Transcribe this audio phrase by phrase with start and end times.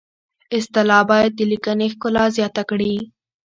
[0.57, 2.93] اصطلاح باید د لیکنې ښکلا زیاته کړي